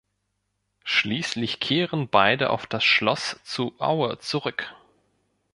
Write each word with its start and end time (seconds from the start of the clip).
Schließlich 0.83 1.59
kehren 1.59 2.07
beide 2.09 2.49
auf 2.49 2.65
das 2.65 2.83
Schloss 2.83 3.39
zu 3.43 3.75
Aue 3.77 4.17
zurück. 4.17 4.73